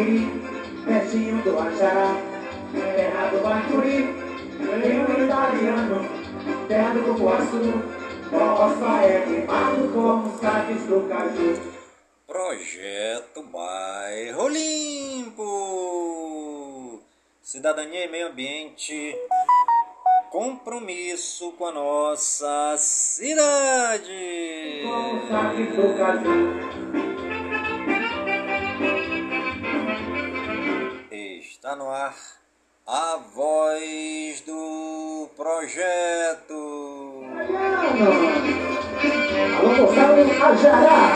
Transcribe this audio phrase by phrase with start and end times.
[0.00, 0.24] Manaquiri,
[0.84, 2.14] pertinho do Ajará,
[2.72, 4.14] terra do Bacuri,
[4.58, 6.08] tenho italiano,
[6.66, 7.82] terra do Cupuaçu,
[8.30, 11.60] roça é queimado como saques do caju.
[12.26, 15.42] Projeto Bairro Limpo.
[17.42, 19.14] Cidadania e meio ambiente.
[20.30, 24.80] Compromisso com a nossa cidade.
[24.84, 27.09] Como saques do caju.
[31.60, 32.16] Está no ar
[32.86, 36.56] a voz do projeto.
[40.42, 41.12] Ajará.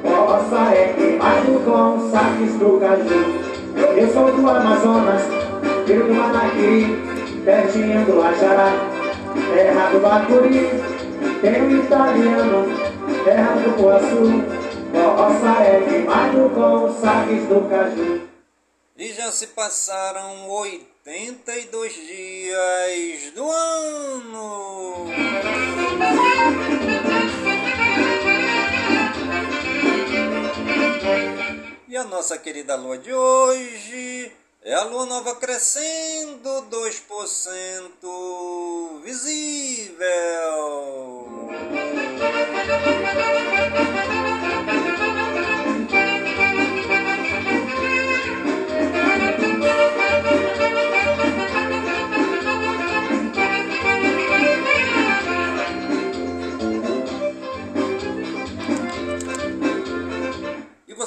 [0.04, 3.24] roça é queimado com saques do caju.
[3.96, 5.22] Eu sou do Amazonas,
[5.86, 6.94] filho do Manaquiri,
[7.42, 8.70] pertinho do Ajará,
[9.54, 10.68] terra do Bacuri,
[11.40, 12.68] tenho italiano,
[13.24, 14.44] terra do Cupuaçu,
[14.92, 18.19] roça é queimado com saques do caju.
[19.32, 25.06] Se passaram 82 dias do ano.
[31.88, 34.32] E a nossa querida lua de hoje
[34.62, 40.00] é a lua nova crescendo 2% visível.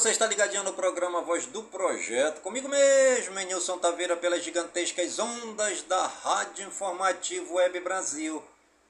[0.04, 5.82] Você está ligadinho no programa Voz do Projeto, comigo mesmo, Nilson Taveira, pelas gigantescas ondas
[5.84, 8.44] da Rádio Informativo Web Brasil,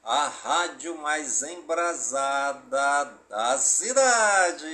[0.03, 4.67] a rádio mais embrasada da cidade.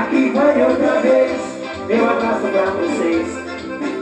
[0.00, 1.32] Aqui vai outra vez,
[1.86, 3.28] meu abraço pra vocês,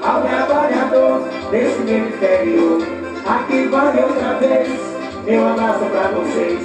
[0.00, 2.81] ao trabalhador desse meu interior.
[3.26, 4.69] Aqui vai outra vez,
[5.25, 6.62] meu abraço pra vocês,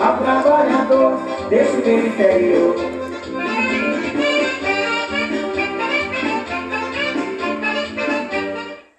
[0.00, 1.18] ao trabalhador
[1.50, 2.76] desse meu interior.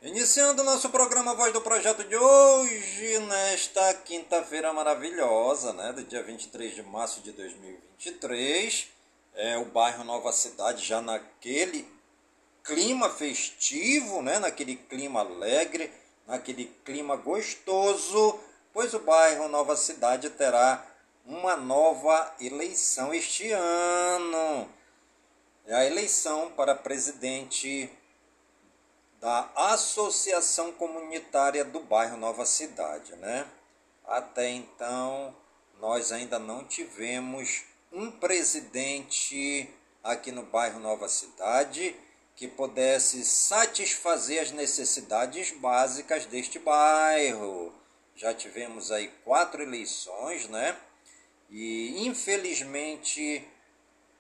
[0.04, 6.76] Iniciando nosso programa Voz do Projeto de hoje, nesta quinta-feira maravilhosa, né, do dia 23
[6.76, 8.97] de março de 2023,
[9.38, 11.88] é o bairro Nova Cidade já naquele
[12.64, 15.94] clima festivo, né, naquele clima alegre,
[16.26, 18.40] naquele clima gostoso,
[18.74, 20.84] pois o bairro Nova Cidade terá
[21.24, 24.68] uma nova eleição este ano.
[25.68, 27.90] É a eleição para presidente
[29.20, 33.46] da Associação Comunitária do Bairro Nova Cidade, né?
[34.06, 35.36] Até então,
[35.80, 39.70] nós ainda não tivemos um presidente
[40.04, 41.96] aqui no bairro Nova Cidade
[42.36, 47.74] que pudesse satisfazer as necessidades básicas deste bairro.
[48.16, 50.78] Já tivemos aí quatro eleições, né?
[51.50, 53.44] E infelizmente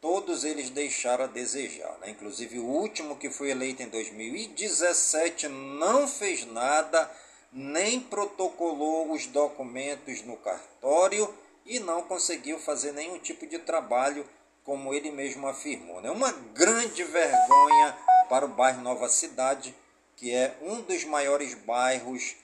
[0.02, 1.98] todos eles deixaram a desejar.
[2.00, 2.10] Né?
[2.10, 7.12] Inclusive o último que foi eleito em 2017 não fez nada,
[7.52, 11.31] nem protocolou os documentos no cartório
[11.68, 14.28] e não conseguiu fazer nenhum tipo de trabalho,
[14.64, 16.02] como ele mesmo afirmou.
[16.02, 16.10] Né?
[16.10, 17.98] Uma grande vergonha
[18.30, 19.75] para o bairro Nova Cidade,
[20.16, 22.36] que é um dos maiores bairros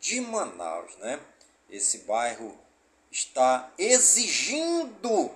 [0.00, 0.96] de Manaus.
[0.96, 1.20] Né?
[1.70, 2.58] Esse bairro
[3.10, 5.30] está exigindo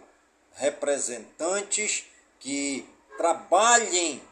[0.55, 2.07] representantes
[2.39, 4.23] que trabalhem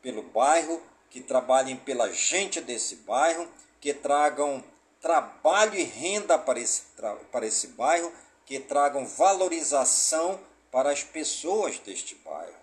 [0.00, 3.48] pelo bairro, que trabalhem pela gente desse bairro,
[3.80, 4.62] que tragam
[5.00, 6.82] trabalho e renda para esse,
[7.30, 8.12] para esse bairro,
[8.46, 10.40] que tragam valorização
[10.70, 12.54] para as pessoas deste bairro,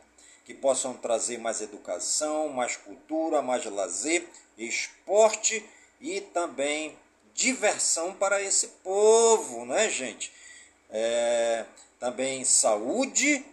[0.46, 4.28] que possam trazer mais educação, mais cultura, mais lazer,
[4.58, 5.64] esporte
[6.02, 6.98] e também
[7.34, 10.34] diversão para esse povo, né, gente?
[10.90, 11.66] É,
[12.00, 13.46] também saúde,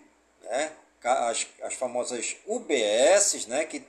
[0.43, 0.73] né?
[1.05, 3.65] As, as famosas UBSs, né?
[3.65, 3.85] Que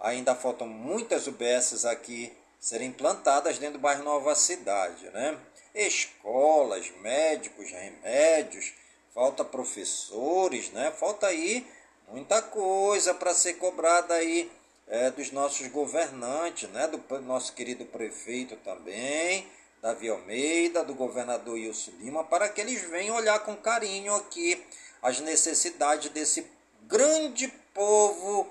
[0.00, 5.38] ainda faltam muitas UBSs aqui serem implantadas dentro do bairro Nova Cidade, né?
[5.78, 8.72] Escolas, médicos, remédios,
[9.14, 10.90] falta professores, né?
[10.90, 11.64] Falta aí
[12.08, 14.50] muita coisa para ser cobrada aí
[14.88, 16.88] é, dos nossos governantes, né?
[16.88, 19.46] do nosso querido prefeito também,
[19.80, 24.60] Davi Almeida, do governador Wilson Lima, para que eles venham olhar com carinho aqui
[25.00, 26.44] as necessidades desse
[26.82, 28.48] grande povo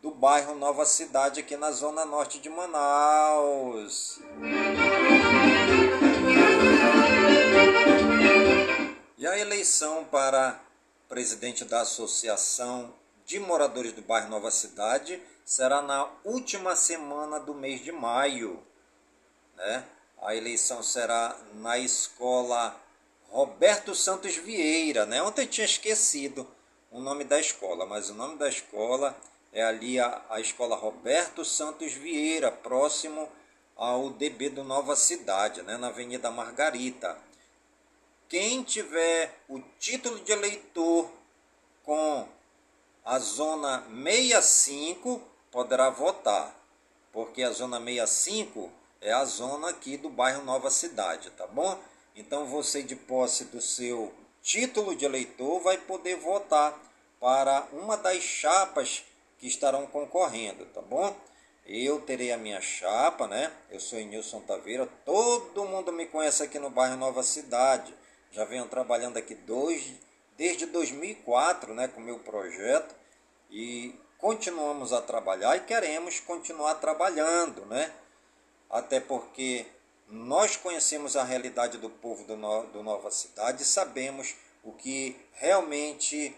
[0.00, 4.20] do bairro Nova Cidade, aqui na zona norte de Manaus.
[9.18, 10.60] E a eleição para
[11.08, 12.94] presidente da Associação
[13.26, 18.62] de Moradores do Bairro Nova Cidade será na última semana do mês de maio.
[19.56, 19.84] Né?
[20.22, 22.80] A eleição será na escola
[23.28, 25.04] Roberto Santos Vieira.
[25.04, 25.20] Né?
[25.20, 26.46] Ontem eu tinha esquecido
[26.92, 29.16] o nome da escola, mas o nome da escola
[29.52, 33.28] é ali a, a escola Roberto Santos Vieira, próximo
[33.74, 35.76] ao DB do Nova Cidade, né?
[35.76, 37.26] na Avenida Margarita.
[38.28, 41.10] Quem tiver o título de eleitor
[41.82, 42.28] com
[43.02, 46.54] a zona 65 poderá votar,
[47.10, 48.70] porque a zona 65
[49.00, 51.80] é a zona aqui do bairro Nova Cidade, tá bom?
[52.14, 56.78] Então você de posse do seu título de eleitor vai poder votar
[57.18, 59.04] para uma das chapas
[59.38, 61.16] que estarão concorrendo, tá bom?
[61.64, 63.50] Eu terei a minha chapa, né?
[63.70, 67.94] Eu sou Nilson Taveira, todo mundo me conhece aqui no bairro Nova Cidade.
[68.32, 69.92] Já venho trabalhando aqui dois,
[70.36, 72.94] desde 2004, né, com o meu projeto
[73.50, 77.92] e continuamos a trabalhar e queremos continuar trabalhando, né?
[78.70, 79.66] Até porque
[80.08, 85.16] nós conhecemos a realidade do povo do, no, do Nova Cidade e sabemos o que
[85.32, 86.36] realmente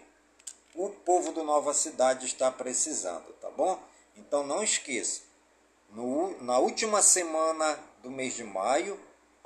[0.75, 3.83] o povo do Nova Cidade está precisando, tá bom?
[4.17, 5.23] Então não esqueça,
[5.91, 8.99] no, na última semana do mês de maio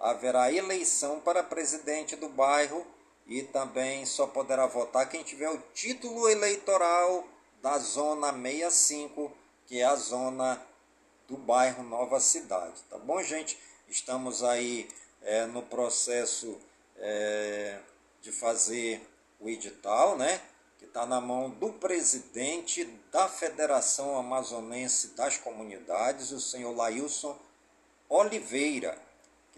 [0.05, 2.87] haverá eleição para presidente do bairro
[3.27, 7.27] e também só poderá votar quem tiver o título eleitoral
[7.63, 9.33] da zona 65,
[9.67, 10.61] que é a zona
[11.27, 12.83] do bairro Nova Cidade.
[12.91, 13.59] Tá bom, gente?
[13.89, 14.91] Estamos aí
[15.23, 16.61] é, no processo
[16.99, 17.79] é,
[18.21, 19.01] de fazer
[19.41, 20.39] o edital, né?
[20.79, 27.39] Que está na mão do presidente da Federação Amazonense das Comunidades, o senhor Lailson
[28.07, 29.03] Oliveira,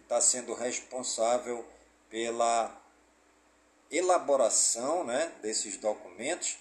[0.06, 1.66] está sendo responsável
[2.08, 2.72] pela
[3.90, 6.56] elaboração né, desses documentos.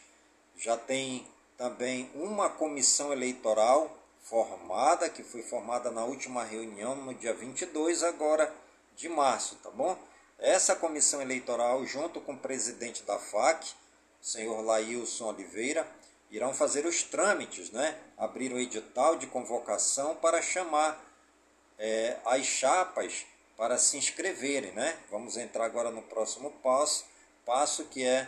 [0.58, 7.36] Já tem também uma comissão eleitoral formada, que foi formada na última reunião, no dia
[7.36, 8.52] 22 agora
[8.96, 9.96] de março, tá bom?
[10.40, 13.74] Essa comissão eleitoral, junto com o presidente da FAC,
[14.20, 15.88] senhor Laílson Oliveira,
[16.32, 17.96] irão fazer os trâmites, né?
[18.18, 21.00] Abrir o edital de convocação para chamar
[21.78, 23.26] é, as chapas
[23.58, 24.98] para se inscreverem, né?
[25.10, 27.06] Vamos entrar agora no próximo passo,
[27.46, 28.28] passo que é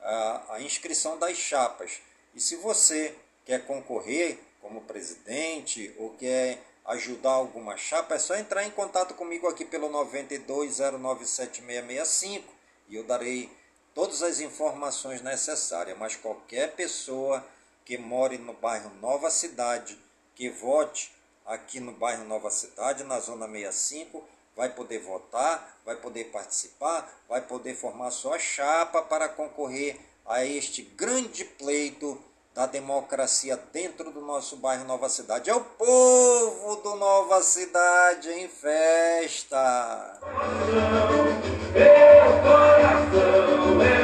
[0.00, 2.00] a, a inscrição das chapas.
[2.34, 8.64] E se você quer concorrer como presidente ou quer ajudar alguma chapa, é só entrar
[8.64, 12.42] em contato comigo aqui pelo 92097665
[12.88, 13.50] e eu darei
[13.94, 15.96] todas as informações necessárias.
[15.98, 17.46] Mas qualquer pessoa
[17.84, 19.98] que more no bairro Nova Cidade,
[20.34, 21.12] que vote
[21.44, 24.26] aqui no bairro Nova Cidade, na zona 65,
[24.58, 29.96] vai poder votar, vai poder participar, vai poder formar sua chapa para concorrer
[30.26, 32.20] a este grande pleito
[32.52, 35.48] da democracia dentro do nosso bairro Nova Cidade.
[35.48, 40.18] É o povo do Nova Cidade em festa.
[41.72, 43.97] Meu coração é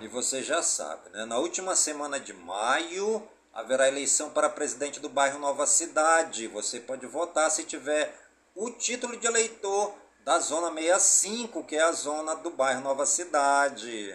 [0.00, 1.24] E você já sabe, né?
[1.24, 3.22] Na última semana de maio
[3.52, 6.46] haverá eleição para presidente do bairro Nova Cidade.
[6.48, 8.14] Você pode votar se tiver
[8.54, 14.14] o título de eleitor da zona 65, que é a zona do bairro Nova Cidade.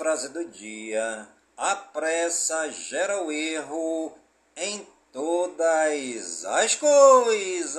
[0.00, 1.28] frase do dia:
[1.58, 4.14] a pressa gera o erro
[4.56, 7.76] em todas as coisas.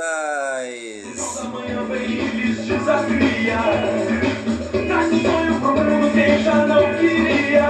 [1.33, 3.57] Toda manhã vem e desafia.
[4.87, 7.67] Traz um sonho pro quem já não queria.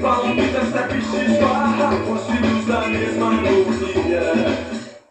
[0.00, 3.30] Fala muitas trapiches, barra, os filhos da mesma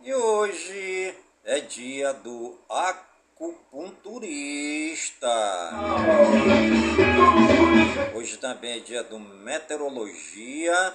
[0.01, 2.57] E hoje é dia do
[3.36, 5.27] acupunturista.
[8.15, 10.94] Hoje também é dia do meteorologia.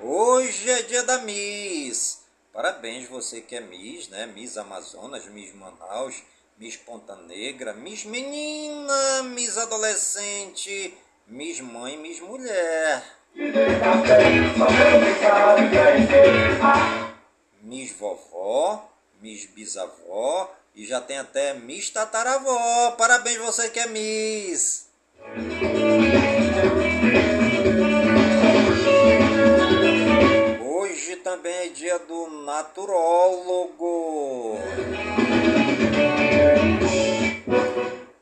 [0.00, 2.22] Hoje é dia da Miss.
[2.52, 4.26] Parabéns você que é Miss, né?
[4.26, 6.22] Miss Amazonas, Miss Manaus,
[6.56, 13.02] Miss Ponta Negra, Miss Menina, Miss Adolescente, Miss Mãe, Miss Mulher.
[17.60, 18.93] Miss Vovó,
[19.24, 22.90] Miss Bisavó e já tem até Miss Tataravó.
[22.90, 24.86] Parabéns você que é Miss.
[30.62, 33.78] Hoje também é dia do naturólogo.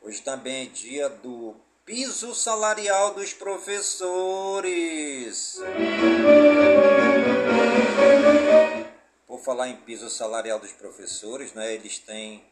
[0.01, 1.53] Hoje também é dia do
[1.85, 3.91] piso salarial dos professores.
[9.33, 12.43] Por falar em piso salarial dos professores, né, eles têm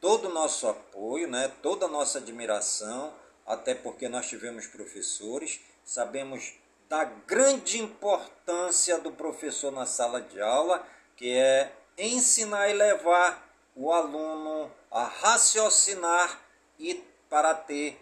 [0.00, 3.12] todo o nosso apoio, né, toda a nossa admiração,
[3.46, 6.54] até porque nós tivemos professores, sabemos
[6.88, 10.82] da grande importância do professor na sala de aula,
[11.18, 16.40] que é ensinar e levar o aluno a raciocinar
[16.78, 16.94] e
[17.28, 18.00] para ter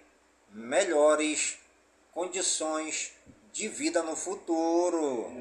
[0.50, 1.58] melhores
[2.12, 3.12] condições
[3.52, 5.32] de vida no futuro.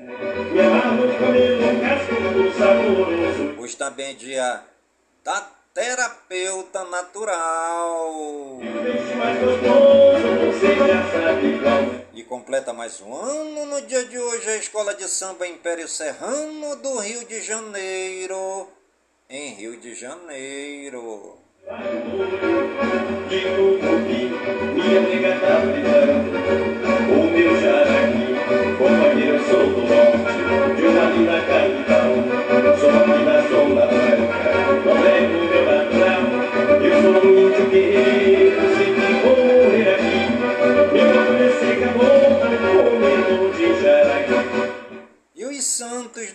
[3.89, 4.63] Também é dia
[5.24, 8.60] da terapeuta natural.
[12.13, 16.75] E completa mais um ano no dia de hoje a Escola de Samba Império Serrano
[16.75, 18.67] do Rio de Janeiro.
[19.27, 21.39] Em Rio de Janeiro.
[21.65, 21.79] Tá.
[27.10, 28.36] O meu jaraqui,
[28.77, 30.39] companheiro, sou do norte.
[30.75, 32.10] De uma linda capital,
[32.79, 33.49] sou aqui da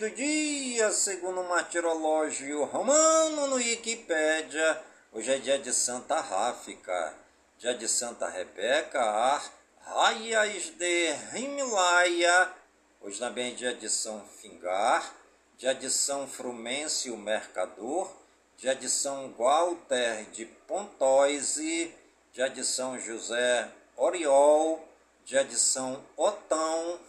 [0.05, 7.15] do dia, segundo o martirológio romano no Wikipédia, hoje é dia de Santa Ráfica,
[7.57, 12.53] dia de Santa Rebeca, Ar, Raias de Rimlaia,
[13.01, 15.11] hoje também é dia de São Fingar,
[15.57, 18.15] dia de São Frumêncio Mercador,
[18.59, 21.95] dia de São Walter de Pontoise,
[22.31, 24.87] dia de São José Oriol,
[25.25, 27.01] dia de São Otão,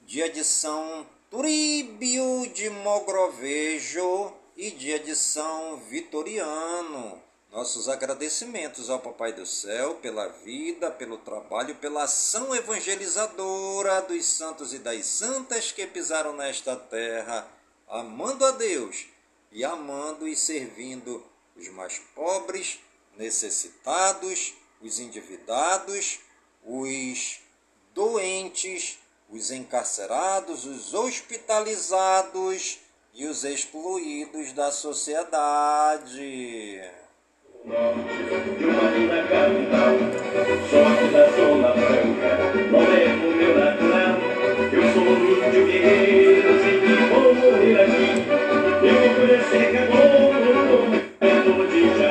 [0.00, 7.22] dia de São Turíbio de Mogrovejo e dia de São Vitoriano.
[7.52, 14.72] Nossos agradecimentos ao Papai do Céu pela vida, pelo trabalho, pela ação evangelizadora dos santos
[14.72, 17.46] e das santas que pisaram nesta terra,
[17.86, 19.04] amando a Deus
[19.52, 21.22] e amando e servindo
[21.54, 22.78] os mais pobres,
[23.18, 26.20] necessitados, os endividados,
[26.64, 27.38] os
[27.92, 28.97] doentes,
[29.30, 32.78] os encarcerados, os hospitalizados
[33.14, 36.80] e os excluídos da sociedade.
[48.80, 52.07] Eu vou crescer que é bom, é tô de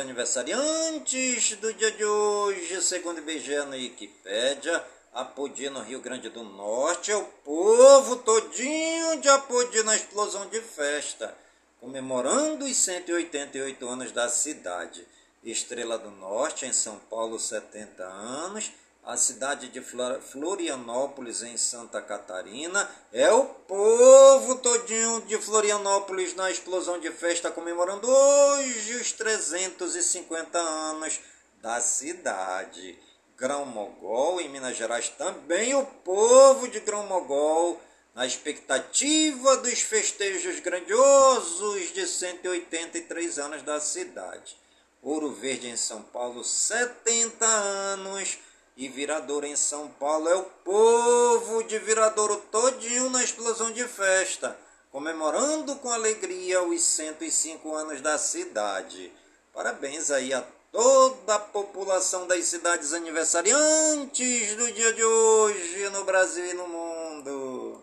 [0.00, 6.42] aniversariantes do dia de hoje, segundo o IBGE na Wikipédia, Apodi no Rio Grande do
[6.42, 11.36] Norte, é o povo todinho de Apodi na explosão de festa,
[11.80, 15.06] comemorando os 188 anos da cidade.
[15.42, 18.70] Estrela do Norte, em São Paulo, 70 anos.
[19.02, 22.88] A cidade de Florianópolis, em Santa Catarina.
[23.12, 31.18] É o povo todinho de Florianópolis na explosão de festa, comemorando hoje os 350 anos
[31.62, 32.98] da cidade.
[33.36, 37.80] Grão Mogol, em Minas Gerais, também o povo de Grão Mogol,
[38.14, 44.58] na expectativa dos festejos grandiosos de 183 anos da cidade.
[45.02, 48.38] Ouro Verde em São Paulo, 70 anos.
[48.80, 54.56] E Viradouro em São Paulo é o povo de Viradouro todinho na explosão de festa,
[54.90, 59.12] comemorando com alegria os 105 anos da cidade.
[59.52, 66.46] Parabéns aí a toda a população das cidades aniversariantes do dia de hoje no Brasil
[66.46, 67.82] e no mundo.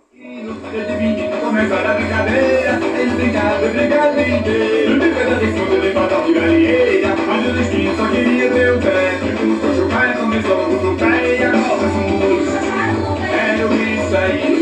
[1.42, 1.98] Começar
[10.28, 12.48] começou no pé e a copa sumou.
[13.32, 14.57] Era isso aí.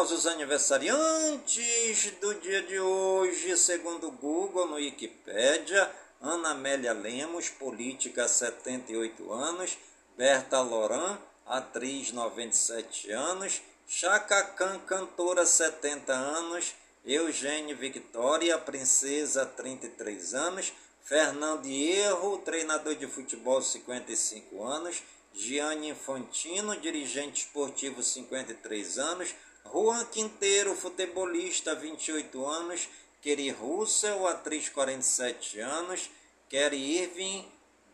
[0.00, 5.90] Famosos aniversariantes do dia de hoje, segundo o Google, no Wikipedia,
[6.22, 9.76] Ana Amélia Lemos, política 78 anos,
[10.16, 20.72] Berta Loran, atriz 97 anos, Chaka Khan, cantora 70 anos, Eugênio Victoria, princesa 33 anos,
[21.02, 25.02] Fernando Hierro, treinador de futebol 55 anos,
[25.34, 32.88] Gianni Infantino, dirigente esportivo 53 anos, Juan Quinteiro, futebolista, 28 anos.
[33.22, 36.10] Kerry Russell, atriz, 47 anos.
[36.48, 37.44] Kerry Irving,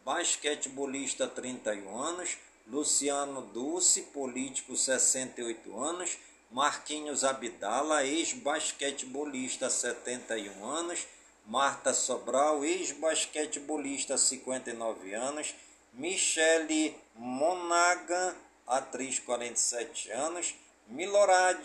[0.05, 2.39] basquetebolista, 31 anos.
[2.67, 6.17] Luciano Dulce, político, 68 anos.
[6.51, 11.07] Marquinhos Abdala, ex-basquetebolista, 71 anos.
[11.45, 15.55] Marta Sobral, ex-basquetebolista, 59 anos.
[15.93, 18.35] Michele Monagan,
[18.67, 20.55] atriz, 47 anos.
[20.89, 21.65] Milorad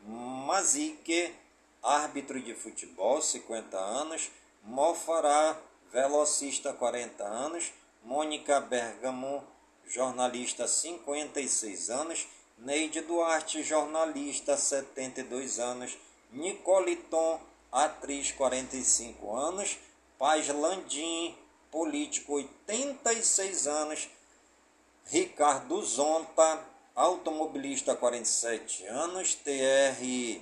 [0.00, 1.32] Mazik,
[1.80, 4.30] árbitro de futebol, 50 anos.
[4.64, 5.56] Mofará,
[5.92, 7.72] velocista, 40 anos.
[8.02, 9.44] Mônica Bergamo,
[9.94, 12.26] jornalista, 56 anos.
[12.58, 15.96] Neide Duarte, jornalista, 72 anos.
[16.32, 17.38] Nicole Tom,
[17.70, 19.78] atriz, 45 anos.
[20.18, 21.36] Paz Landim,
[21.70, 24.08] político, 86 anos.
[25.12, 26.67] Ricardo Zonta,
[26.98, 30.40] automobilista 47 anos, TR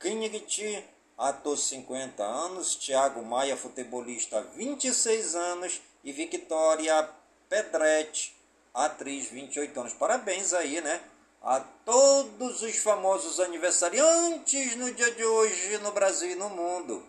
[0.00, 0.82] Kinigt,
[1.18, 7.06] ator 50 anos, Thiago Maia, futebolista 26 anos e Victoria
[7.50, 8.34] Pedretti,
[8.72, 9.92] atriz 28 anos.
[9.92, 11.02] Parabéns aí, né?
[11.42, 17.06] A todos os famosos aniversariantes no dia de hoje no Brasil e no mundo.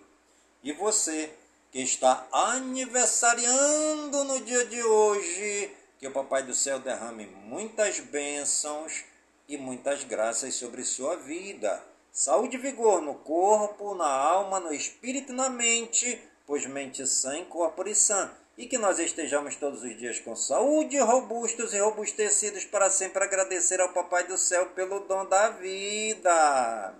[0.61, 1.33] E você
[1.71, 9.03] que está aniversariando no dia de hoje, que o Papai do Céu derrame muitas bênçãos
[9.47, 11.81] e muitas graças sobre sua vida.
[12.11, 17.43] Saúde e vigor no corpo, na alma, no espírito e na mente, pois mente sã
[17.45, 18.31] corpo e sã.
[18.57, 23.79] E que nós estejamos todos os dias com saúde, robustos e robustecidos para sempre agradecer
[23.79, 26.95] ao Papai do Céu pelo dom da vida.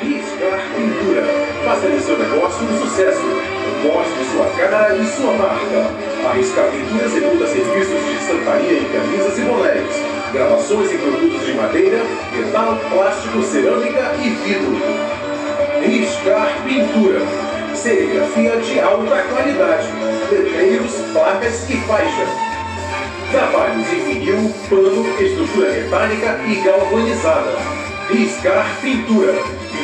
[0.00, 1.22] Riscar Pintura.
[1.64, 3.53] Faça de seu negócio um sucesso.
[3.82, 5.90] Mostre sua cara e sua marca.
[6.28, 11.54] A Riscar Pintura executa serviços de estamparia em camisas e bonés, gravações em produtos de
[11.54, 14.76] madeira, metal, plástico, cerâmica e vidro.
[15.82, 17.20] Riscar Pintura.
[17.74, 19.88] Serigrafia de alta qualidade.
[20.30, 22.28] Letreiros, placas e faixas.
[23.30, 27.58] Trabalhos em vinil, pano, estrutura metálica e galvanizada.
[28.10, 29.34] Riscar Pintura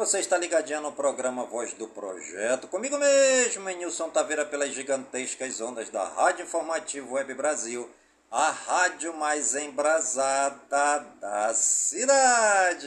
[0.00, 2.66] você está ligadinho no programa Voz do Projeto.
[2.68, 7.86] Comigo mesmo, Nilson Taveira, pelas gigantescas ondas da Rádio Informativo Web Brasil,
[8.32, 12.86] a rádio mais embrasada da cidade.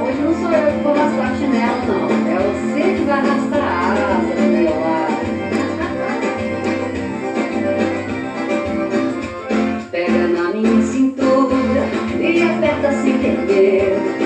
[0.00, 2.26] Hoje não sou eu que vou arrastar chinelo, não.
[2.26, 4.72] É você que vai arrastar a asa do meu.
[9.90, 11.84] Pega na minha cintura
[12.18, 14.17] e aperta sem querer.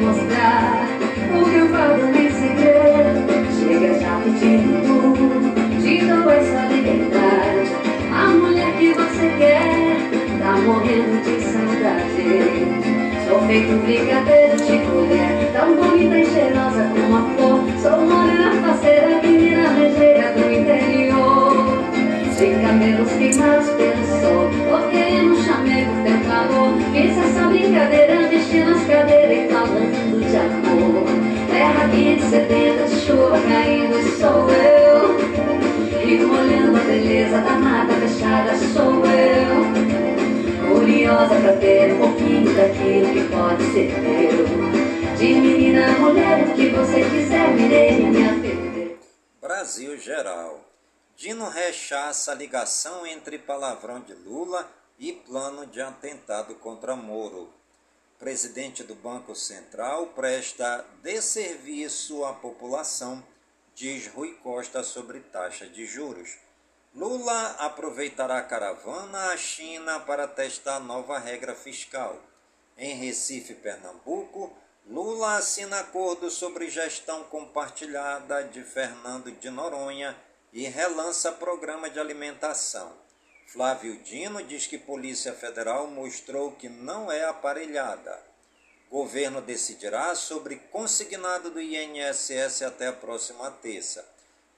[0.00, 0.86] Mostrar
[1.30, 3.20] o que eu falo em segredo.
[3.58, 7.70] Chega já pedindo tudo, te dou essa liberdade.
[8.12, 9.96] A mulher que você quer
[10.38, 12.90] tá morrendo de saudade.
[13.28, 17.60] Sou feito brigadeiro de colher, tão bonita e cheirosa como a flor.
[17.80, 21.84] Sou morena faceira, menina ligeira do interior.
[22.36, 25.49] Sem cabelos queimados pelo sol, toquei no chamego
[26.40, 26.72] calor.
[26.92, 31.04] Fiz essa brincadeira, mexi nas cadeiras e falando de amor.
[31.50, 31.88] Terra
[32.30, 35.18] sedenta, de chuva caindo, sou eu.
[36.00, 39.60] Fico olhando a beleza da mata fechada, sou eu.
[40.68, 45.16] Curiosa pra ter um pouquinho daquilo que pode ser teu.
[45.16, 48.96] De menina mulher, o que você quiser, virei minha TV.
[49.40, 50.60] Brasil Geral.
[51.16, 54.66] Dino rechaça a ligação entre palavrão de Lula
[55.00, 57.50] e plano de atentado contra Moro.
[58.18, 63.24] Presidente do Banco Central presta desserviço à população,
[63.74, 66.36] diz Rui Costa sobre taxa de juros.
[66.94, 72.20] Lula aproveitará a caravana à China para testar nova regra fiscal.
[72.76, 74.54] Em Recife, Pernambuco,
[74.86, 80.14] Lula assina acordo sobre gestão compartilhada de Fernando de Noronha
[80.52, 82.99] e relança programa de alimentação.
[83.52, 88.16] Flávio Dino diz que Polícia Federal mostrou que não é aparelhada.
[88.88, 94.08] Governo decidirá sobre consignado do INSS até a próxima terça.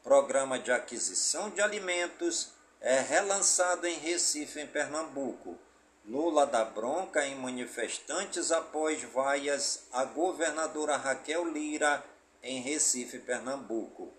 [0.02, 2.50] Programa de aquisição de alimentos
[2.82, 5.56] é relançado em Recife, em Pernambuco.
[6.04, 12.04] Lula dá bronca em manifestantes após vaias a governadora Raquel Lira
[12.42, 14.12] em Recife, Pernambuco.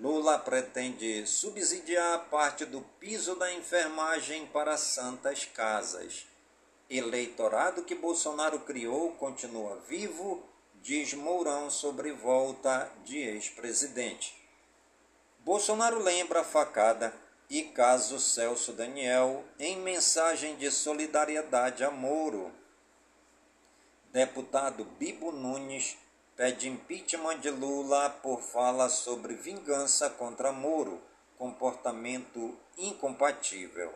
[0.00, 6.24] Lula pretende subsidiar parte do piso da enfermagem para santas casas.
[6.88, 10.40] Eleitorado que Bolsonaro criou continua vivo,
[10.76, 14.36] diz Mourão sobre volta de ex-presidente.
[15.40, 17.12] Bolsonaro lembra a facada
[17.50, 22.52] e caso Celso Daniel em mensagem de solidariedade a Moro.
[24.12, 25.96] Deputado Bibo Nunes
[26.38, 31.02] pede impeachment de Lula por fala sobre vingança contra Moro,
[31.36, 33.92] comportamento incompatível.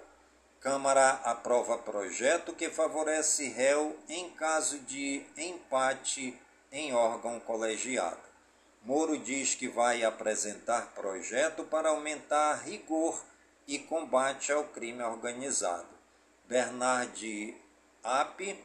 [0.58, 6.36] Câmara aprova projeto que favorece réu em caso de empate
[6.72, 8.18] em órgão colegiado.
[8.82, 13.22] Moro diz que vai apresentar projeto para aumentar rigor
[13.68, 15.86] e combate ao crime organizado.
[16.48, 17.56] Bernard
[18.02, 18.64] App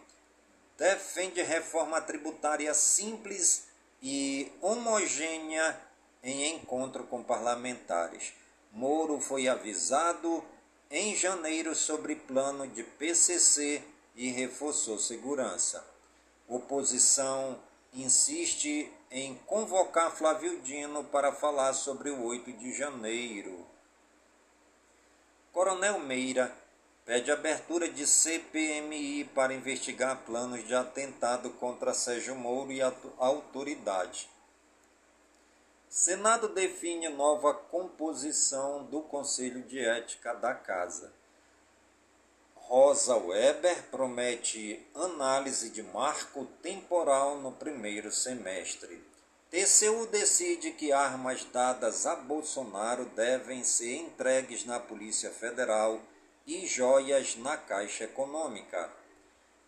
[0.78, 3.68] defende reforma tributária simples
[4.02, 5.80] e homogênea
[6.24, 8.34] em encontro com parlamentares.
[8.72, 10.44] Moro foi avisado
[10.92, 13.82] em janeiro sobre plano de PCC
[14.16, 15.86] e reforçou segurança.
[16.48, 17.60] Oposição
[17.94, 23.66] insiste em convocar Flávio Dino para falar sobre o 8 de janeiro.
[25.52, 26.56] Coronel Meira
[27.08, 34.30] pede abertura de CPMI para investigar planos de atentado contra Sérgio Moro e a autoridade.
[35.88, 41.14] Senado define nova composição do Conselho de Ética da Casa.
[42.56, 49.02] Rosa Weber promete análise de marco temporal no primeiro semestre.
[49.50, 56.02] TCU decide que armas dadas a Bolsonaro devem ser entregues na Polícia Federal
[56.48, 58.90] e joias na Caixa Econômica.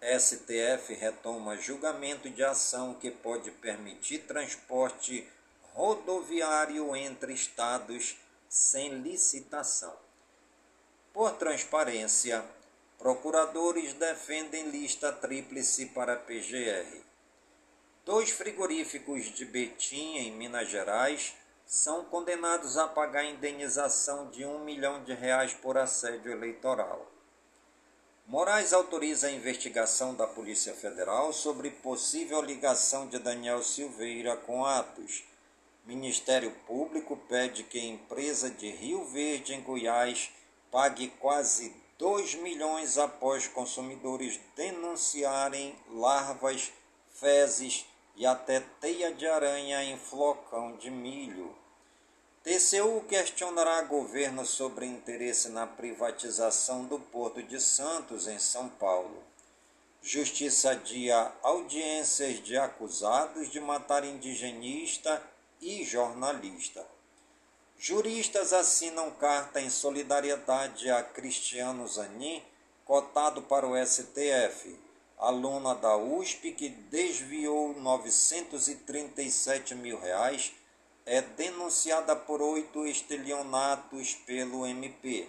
[0.02, 5.30] STF retoma julgamento de ação que pode permitir transporte
[5.74, 9.96] rodoviário entre estados sem licitação.
[11.14, 12.44] Por transparência,
[13.00, 17.02] Procuradores defendem lista tríplice para PGR.
[18.04, 21.34] Dois frigoríficos de Betim, em Minas Gerais,
[21.70, 27.06] são condenados a pagar indenização de um milhão de reais por assédio eleitoral.
[28.26, 35.24] Moraes autoriza a investigação da Polícia Federal sobre possível ligação de Daniel Silveira com atos.
[35.86, 40.32] Ministério Público pede que a empresa de Rio Verde, em Goiás,
[40.72, 46.72] pague quase 2 milhões após consumidores denunciarem larvas,
[47.12, 51.59] fezes e até teia de aranha em flocão de milho.
[52.42, 59.22] TCU questionará governo sobre interesse na privatização do Porto de Santos, em São Paulo.
[60.02, 65.22] Justiça adia audiências de acusados de matar indigenista
[65.62, 66.88] e jornalista.
[67.78, 72.42] Juristas assinam carta em solidariedade a Cristiano Zanin,
[72.86, 74.80] cotado para o STF.
[75.18, 80.54] Aluna da USP que desviou 937 mil reais
[81.06, 85.28] é denunciada por oito estelionatos pelo MP.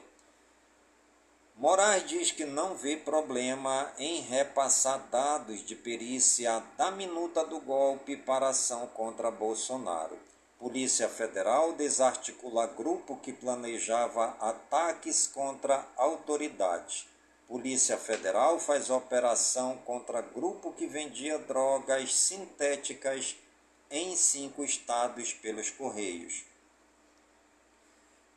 [1.57, 8.17] Moraes diz que não vê problema em repassar dados de perícia da minuta do golpe
[8.17, 10.19] para ação contra Bolsonaro.
[10.59, 17.07] Polícia Federal desarticula grupo que planejava ataques contra autoridades.
[17.47, 23.37] Polícia Federal faz operação contra grupo que vendia drogas sintéticas
[23.91, 26.45] em cinco estados pelos Correios.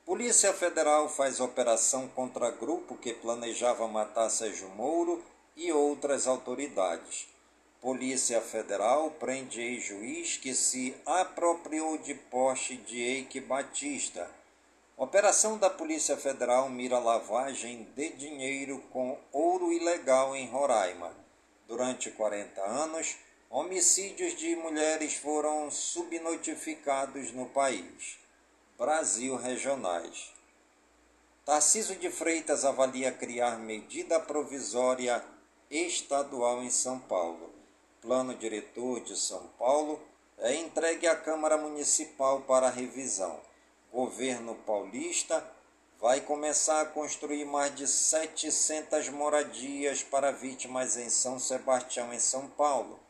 [0.06, 5.24] Polícia Federal faz operação contra grupo que planejava matar Sérgio Moro
[5.56, 7.28] e outras autoridades.
[7.80, 14.30] Polícia Federal prende ex-juiz que se apropriou de poste de Eike Batista.
[14.98, 21.16] Operação da Polícia Federal mira lavagem de dinheiro com ouro ilegal em Roraima.
[21.68, 23.18] Durante 40 anos,
[23.56, 28.18] homicídios de mulheres foram subnotificados no país.
[28.76, 30.34] Brasil regionais.
[31.46, 35.24] Tarciso de Freitas avalia criar medida provisória
[35.70, 37.54] estadual em São Paulo.
[38.02, 40.02] Plano diretor de São Paulo
[40.40, 43.40] é entregue à Câmara Municipal para revisão.
[43.92, 45.48] Governo paulista
[46.00, 52.48] vai começar a construir mais de 700 moradias para vítimas em São Sebastião, em São
[52.48, 53.03] Paulo.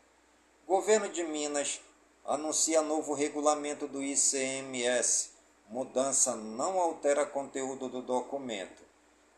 [0.68, 1.82] Governo de Minas
[2.26, 5.34] anuncia novo regulamento do ICMS
[5.70, 8.84] Mudança não altera conteúdo do documento.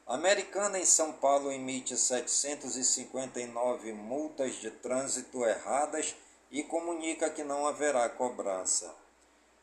[0.06, 6.14] Americana em São Paulo emite 759 multas de trânsito erradas
[6.52, 8.94] e comunica que não haverá cobrança.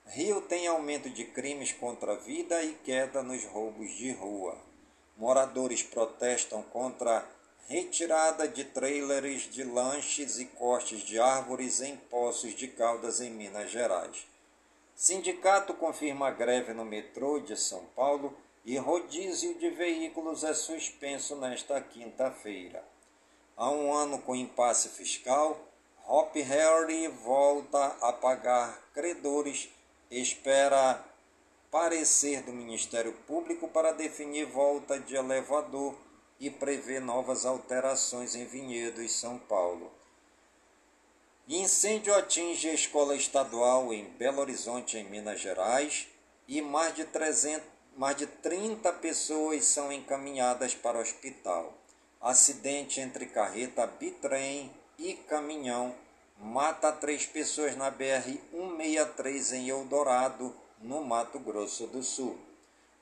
[0.07, 4.57] Rio tem aumento de crimes contra a vida e queda nos roubos de rua.
[5.17, 7.25] Moradores protestam contra
[7.69, 13.71] retirada de trailers de lanches e cortes de árvores em Poços de Caldas, em Minas
[13.71, 14.27] Gerais.
[14.95, 21.81] Sindicato confirma greve no metrô de São Paulo e rodízio de veículos é suspenso nesta
[21.81, 22.85] quinta-feira.
[23.57, 25.59] Há um ano com impasse fiscal,
[26.07, 29.69] Hop Harry volta a pagar credores,
[30.11, 31.05] espera
[31.71, 35.97] parecer do Ministério Público para definir volta de elevador
[36.43, 39.93] e prevê novas alterações em Vinhedo e São Paulo.
[41.49, 46.09] Incêndio atinge a escola estadual em Belo Horizonte, em Minas Gerais,
[46.49, 47.65] e mais de, 300,
[47.97, 51.79] mais de 30 pessoas são encaminhadas para o hospital.
[52.21, 55.95] Acidente entre carreta bitrem e caminhão
[56.41, 62.37] mata três pessoas na BR-163 em Eldorado, no Mato Grosso do Sul.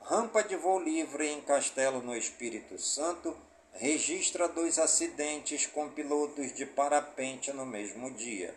[0.03, 3.37] Rampa de voo livre em Castelo, no Espírito Santo,
[3.75, 8.55] registra dois acidentes com pilotos de parapente no mesmo dia.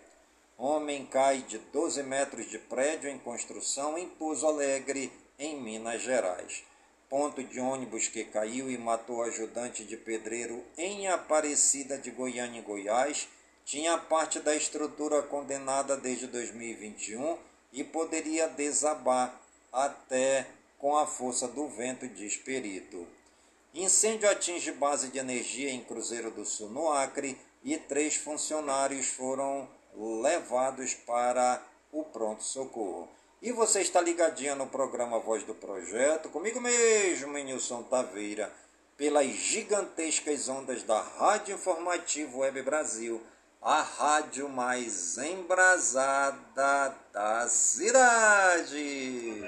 [0.58, 6.64] Homem cai de 12 metros de prédio em construção em Pouso Alegre, em Minas Gerais.
[7.10, 13.28] Ponto de ônibus que caiu e matou ajudante de pedreiro em Aparecida de Goiânia, Goiás,
[13.64, 17.38] tinha parte da estrutura condenada desde 2021
[17.72, 19.40] e poderia desabar
[19.72, 20.48] até
[20.84, 23.08] com a força do vento, diz perito.
[23.74, 29.66] Incêndio atinge base de energia em Cruzeiro do Sul, no Acre, e três funcionários foram
[29.96, 33.08] levados para o pronto-socorro.
[33.42, 38.54] E você está ligadinha no programa Voz do Projeto, comigo mesmo, Nilson Taveira,
[38.98, 43.22] pelas gigantescas ondas da Rádio Informativo Web Brasil,
[43.64, 49.42] a rádio mais embrasada da cidade.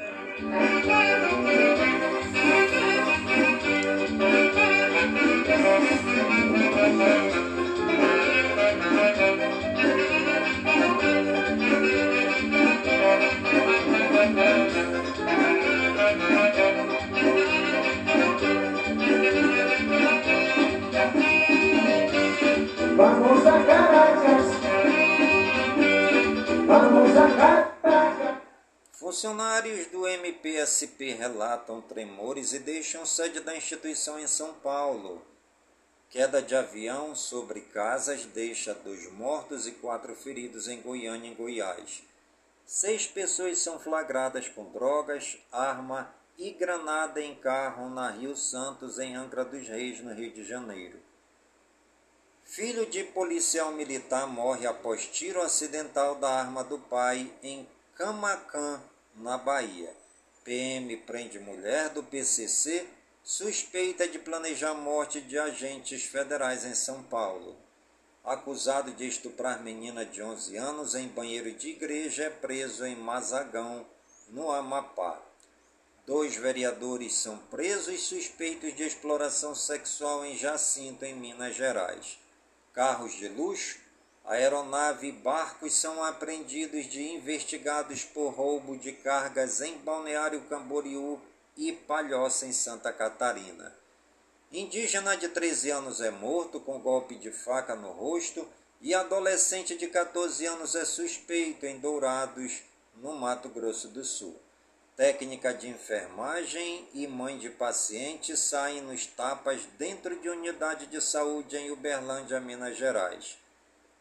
[22.95, 23.54] Vamos a
[28.91, 35.21] Funcionários do MPSP relatam tremores e deixam sede da instituição em São Paulo.
[36.09, 42.03] Queda de avião sobre casas deixa dois mortos e quatro feridos em Goiânia e Goiás.
[42.65, 49.15] Seis pessoas são flagradas com drogas, arma e granada em carro na Rio Santos, em
[49.15, 51.04] Angra dos Reis, no Rio de Janeiro.
[52.47, 58.81] Filho de policial militar morre após tiro acidental da arma do pai em Camacan,
[59.15, 59.91] na Bahia.
[60.43, 62.87] PM prende mulher do PCC
[63.23, 67.57] suspeita de planejar morte de agentes federais em São Paulo.
[68.23, 73.85] Acusado de estuprar menina de 11 anos em banheiro de igreja é preso em Mazagão,
[74.29, 75.19] no Amapá.
[76.05, 82.23] Dois vereadores são presos suspeitos de exploração sexual em Jacinto, em Minas Gerais.
[82.75, 83.79] Carros de luxo,
[84.25, 91.19] aeronave e barcos são apreendidos de investigados por roubo de cargas em Balneário Camboriú,
[91.57, 93.73] e Palhoça, em Santa Catarina.
[94.51, 98.47] Indígena de 13 anos é morto com golpe de faca no rosto
[98.81, 102.61] e adolescente de 14 anos é suspeito em Dourados,
[102.95, 104.39] no Mato Grosso do Sul.
[104.95, 111.57] Técnica de enfermagem e mãe de paciente saem nos tapas dentro de unidade de saúde
[111.57, 113.37] em Uberlândia, Minas Gerais.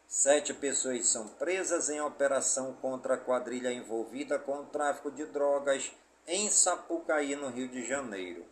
[0.07, 5.91] Sete pessoas são presas em operação contra a quadrilha envolvida com o tráfico de drogas
[6.25, 8.45] em Sapucaí, no Rio de Janeiro.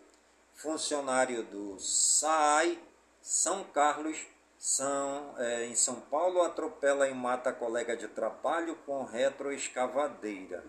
[0.53, 2.77] Funcionário do SAI,
[3.21, 4.17] São Carlos,
[4.60, 10.62] são, é, em São Paulo, atropela e mata colega de trabalho com retroescavadeira.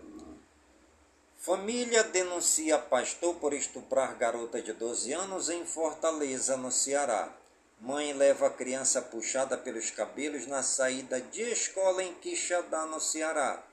[1.45, 7.31] Família denuncia pastor por estuprar garota de 12 anos em Fortaleza, no Ceará.
[7.79, 13.63] Mãe leva criança puxada pelos cabelos na saída de escola em Quixadá, no Ceará.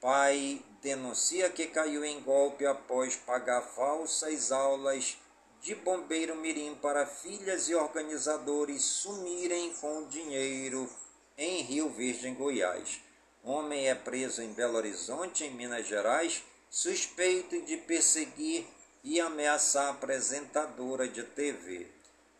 [0.00, 5.16] Pai denuncia que caiu em golpe após pagar falsas aulas
[5.62, 10.90] de bombeiro mirim para filhas e organizadores sumirem com dinheiro
[11.38, 13.00] em Rio Verde, em Goiás.
[13.44, 16.42] Homem é preso em Belo Horizonte, em Minas Gerais,
[16.74, 18.66] suspeito de perseguir
[19.04, 21.86] e ameaçar apresentadora de TV.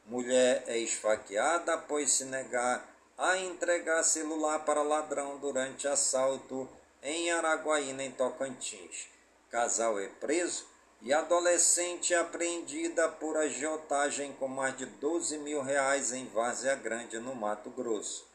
[0.07, 2.85] Mulher é esfaqueada após se negar
[3.17, 6.69] a entregar celular para ladrão durante assalto
[7.01, 9.07] em Araguaína, em Tocantins.
[9.53, 10.67] Casal é preso
[11.01, 17.21] e adolescente é apreendida por agiotagem com mais de 12 mil reais em Várzea Grande,
[17.21, 18.27] no Mato Grosso.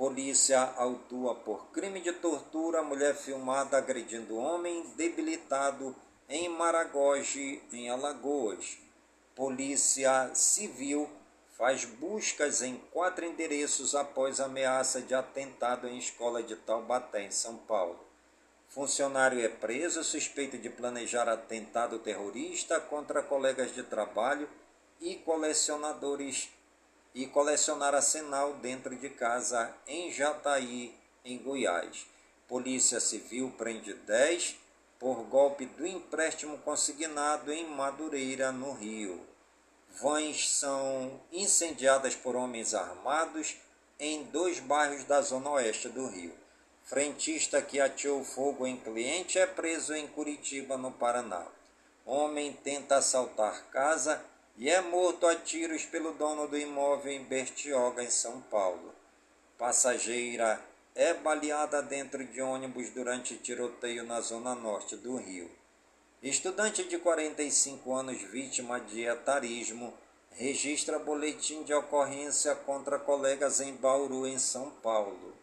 [0.00, 5.94] Polícia autua por crime de tortura mulher filmada agredindo homem debilitado
[6.26, 8.78] em Maragogi, em Alagoas.
[9.36, 11.06] Polícia Civil
[11.54, 17.58] faz buscas em quatro endereços após ameaça de atentado em escola de Taubaté, em São
[17.58, 18.00] Paulo.
[18.70, 24.48] Funcionário é preso suspeito de planejar atentado terrorista contra colegas de trabalho
[24.98, 26.48] e colecionadores
[27.14, 30.94] e colecionar arsenal dentro de casa em Jataí,
[31.24, 32.06] em Goiás.
[32.48, 34.56] Polícia Civil prende 10
[34.98, 39.20] por golpe do empréstimo consignado em Madureira, no Rio.
[40.00, 43.56] Vans são incendiadas por homens armados
[43.98, 46.34] em dois bairros da zona oeste do Rio.
[46.84, 51.46] Frentista que ateou fogo em cliente é preso em Curitiba, no Paraná.
[52.04, 54.24] Homem tenta assaltar casa
[54.60, 58.94] e é morto a tiros pelo dono do imóvel em Bertioga, em São Paulo.
[59.56, 60.62] Passageira
[60.94, 65.50] é baleada dentro de ônibus durante tiroteio na zona norte do Rio.
[66.22, 69.94] Estudante de 45 anos vítima de etarismo
[70.32, 75.34] registra boletim de ocorrência contra colegas em Bauru, em São Paulo.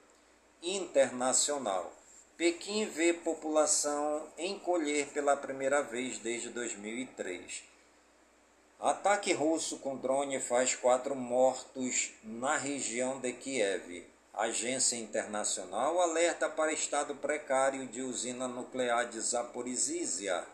[0.62, 1.92] Internacional.
[2.38, 7.77] Pequim vê população encolher pela primeira vez desde 2003.
[8.80, 14.08] Ataque russo com drone faz quatro mortos na região de Kiev.
[14.34, 20.46] Agência Internacional alerta para estado precário de usina nuclear de Zaporizhia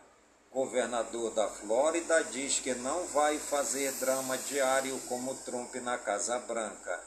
[0.54, 7.02] governador da Flórida, diz que não vai fazer drama diário como Trump na Casa Branca.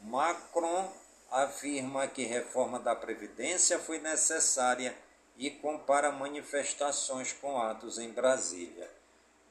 [0.00, 0.88] Macron
[1.28, 4.96] afirma que reforma da Previdência foi necessária
[5.36, 8.88] e compara manifestações com atos em Brasília.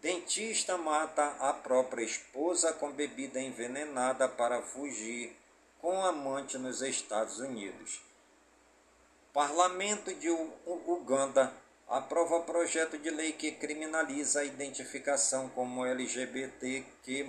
[0.08, 5.36] Dentista mata a própria esposa com bebida envenenada para fugir
[5.82, 8.02] com amante nos Estados Unidos.
[9.34, 11.54] Parlamento de Uganda
[11.90, 17.26] aprova projeto de lei que criminaliza a identificação como LGBTQ+.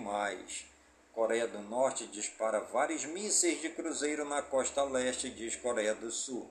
[1.12, 6.48] Coreia do Norte dispara vários mísseis de cruzeiro na costa leste, diz Coreia do Sul.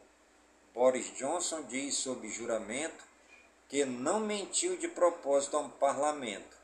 [0.74, 3.08] Boris Johnson diz sob juramento
[3.68, 6.58] que não mentiu de propósito a um parlamento.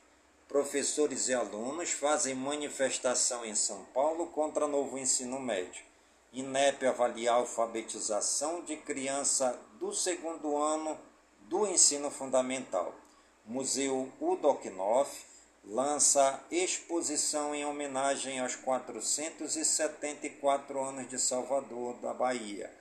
[0.49, 5.85] Professores e alunos fazem manifestação em São Paulo contra novo ensino médio.
[6.33, 10.97] INEP avalia a alfabetização de criança do segundo ano
[11.41, 12.95] do ensino fundamental.
[13.45, 15.09] Museu Udoknov
[15.65, 22.73] lança exposição em homenagem aos 474 anos de Salvador da Bahia.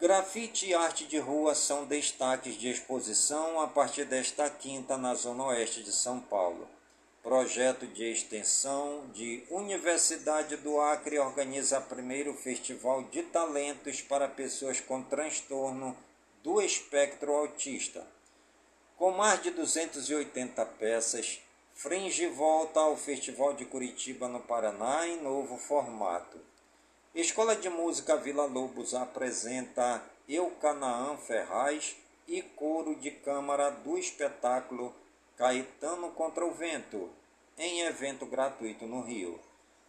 [0.00, 5.48] Grafite e arte de rua são destaques de exposição a partir desta quinta na Zona
[5.48, 6.66] Oeste de São Paulo.
[7.22, 15.02] Projeto de extensão de Universidade do Acre organiza primeiro Festival de Talentos para pessoas com
[15.02, 15.94] transtorno
[16.42, 18.02] do espectro autista.
[18.96, 21.42] Com mais de 280 peças,
[21.74, 26.49] Fringe volta ao Festival de Curitiba, no Paraná, em novo formato.
[27.12, 31.96] Escola de Música Vila Lobos apresenta Eucanaã Ferraz
[32.28, 34.94] e coro de câmara do espetáculo
[35.36, 37.10] Caetano contra o Vento,
[37.58, 39.40] em evento gratuito no Rio.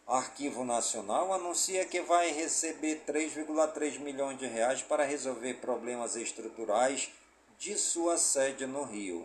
[0.04, 7.08] Arquivo Nacional anuncia que vai receber 3,3 milhões de reais para resolver problemas estruturais
[7.56, 9.24] de sua sede no Rio.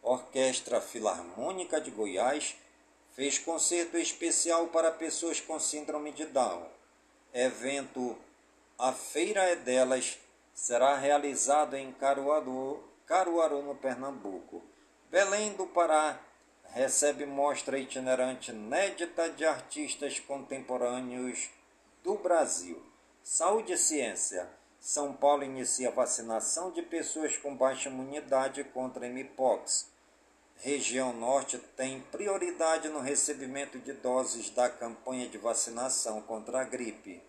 [0.00, 2.54] Orquestra Filarmônica de Goiás
[3.12, 6.66] fez concerto especial para pessoas com síndrome de Down.
[7.32, 8.16] Evento
[8.78, 10.18] A Feira é Delas
[10.54, 14.62] será realizado em Caruaru, Caruaru no Pernambuco.
[15.10, 16.20] Belém do Pará
[16.72, 21.50] recebe mostra itinerante inédita de artistas contemporâneos
[22.02, 22.80] do Brasil.
[23.22, 24.48] Saúde e Ciência
[24.78, 29.90] são Paulo inicia vacinação de pessoas com baixa imunidade contra mpox.
[30.62, 37.22] Região Norte tem prioridade no recebimento de doses da campanha de vacinação contra a gripe.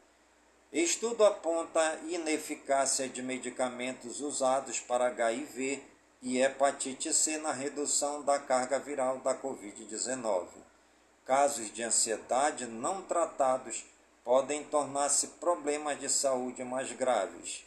[0.70, 5.82] Estudo aponta ineficácia de medicamentos usados para HIV
[6.22, 10.48] e hepatite C na redução da carga viral da Covid-19.
[11.24, 13.86] Casos de ansiedade não tratados
[14.26, 17.64] podem tornar-se problemas de saúde mais graves.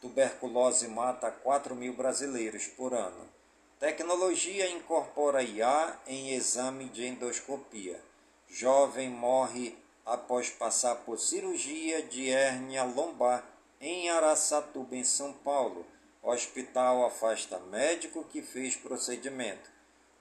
[0.00, 3.41] Tuberculose mata 4 mil brasileiros por ano.
[3.82, 8.00] Tecnologia incorpora IA em exame de endoscopia.
[8.46, 9.76] Jovem morre
[10.06, 13.44] após passar por cirurgia de hérnia lombar
[13.80, 15.84] em Araçatuba, em São Paulo.
[16.22, 19.68] Hospital afasta médico que fez procedimento.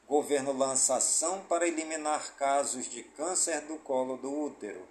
[0.07, 4.87] Governo lança ação para eliminar casos de câncer do colo do útero.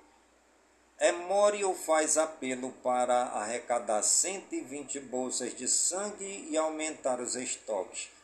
[1.00, 8.19] Emório faz apelo para arrecadar 120 bolsas de sangue e aumentar os estoques.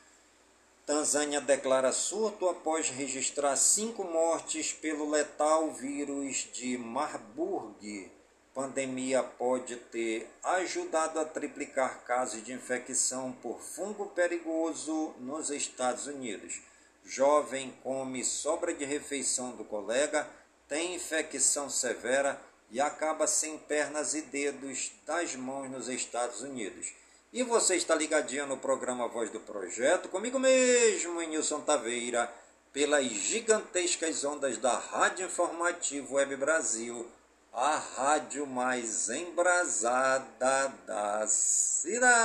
[0.87, 8.09] Tanzânia declara surto após registrar cinco mortes pelo letal vírus de Marburg.
[8.55, 16.63] Pandemia pode ter ajudado a triplicar casos de infecção por fungo perigoso nos Estados Unidos.
[17.05, 20.25] Jovem come sobra de refeição do colega,
[20.69, 26.93] tem infecção severa e acaba sem pernas e dedos das mãos nos Estados Unidos.
[27.37, 32.33] E você está ligadinho no programa Voz do Projeto, comigo mesmo, em Nilson Taveira,
[32.73, 37.07] pelas gigantescas ondas da Rádio Informativo Web Brasil,
[37.53, 42.25] a rádio mais embrasada da cidade.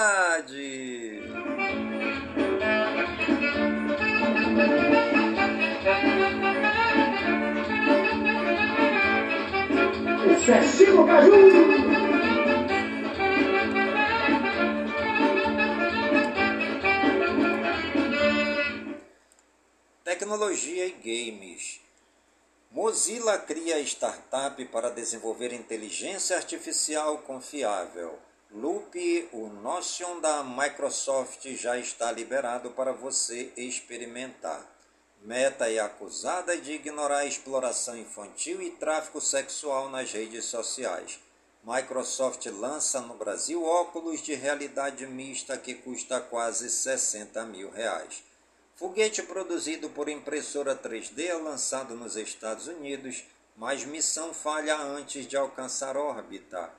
[10.38, 10.62] Isso é
[11.06, 12.01] Caju!
[20.04, 21.80] Tecnologia e games.
[22.72, 28.18] Mozilla cria startup para desenvolver inteligência artificial confiável.
[28.50, 34.66] Loop, o Notion da Microsoft já está liberado para você experimentar.
[35.22, 41.20] Meta é acusada de ignorar a exploração infantil e tráfico sexual nas redes sociais.
[41.64, 48.31] Microsoft lança no Brasil óculos de realidade mista que custa quase 60 mil reais.
[48.82, 53.24] Foguete produzido por impressora 3D é lançado nos Estados Unidos,
[53.56, 56.74] mas missão falha antes de alcançar órbita.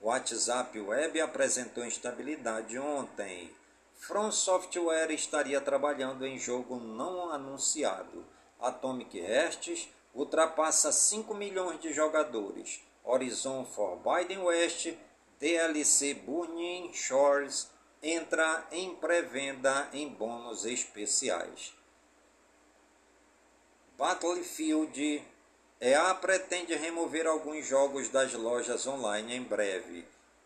[0.00, 3.50] O WhatsApp Web apresentou instabilidade ontem.
[3.96, 8.24] From Software estaria trabalhando em jogo não anunciado.
[8.60, 12.80] Atomic Hearts ultrapassa 5 milhões de jogadores.
[13.02, 14.94] Horizon Forbidden West,
[15.40, 17.68] DLC Burning Shores
[18.02, 21.72] entra em pré-venda em bônus especiais.
[23.96, 25.22] Battlefield
[25.80, 30.04] EA pretende remover alguns jogos das lojas online em breve.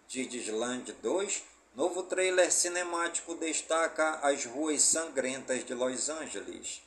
[0.09, 1.43] Didisland 2,
[1.75, 6.83] novo trailer cinemático destaca as ruas sangrentas de Los Angeles.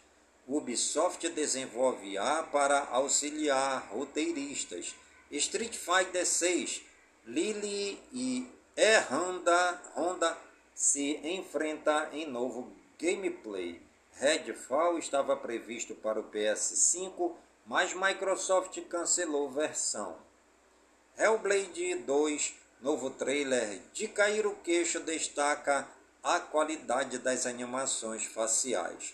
[0.47, 4.95] Ubisoft desenvolve IA para auxiliar roteiristas.
[5.31, 6.83] Street Fighter 6,
[7.25, 8.47] Lily e
[8.77, 10.37] E Honda, Honda
[10.75, 12.69] se enfrenta em novo
[12.99, 13.81] gameplay.
[14.11, 17.33] Redfall estava previsto para o PS5,
[17.65, 20.17] mas Microsoft cancelou versão.
[21.17, 25.87] Hellblade 2, novo trailer de cair o queixo destaca
[26.21, 29.13] a qualidade das animações faciais.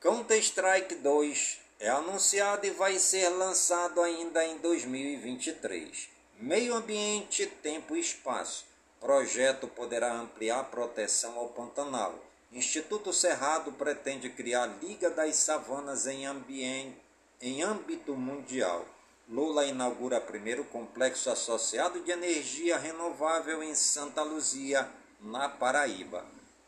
[0.00, 6.08] Counter-Strike 2 é anunciado e vai ser lançado ainda em 2023.
[6.38, 8.69] Meio ambiente, tempo e espaço.
[9.00, 12.14] Projeto poderá ampliar a proteção ao Pantanal.
[12.52, 17.00] Instituto Cerrado pretende criar Liga das Savanas em, ambiente,
[17.40, 18.84] em âmbito mundial.
[19.26, 24.86] Lula inaugura primeiro complexo associado de energia renovável em Santa Luzia,
[25.20, 26.24] na Paraíba.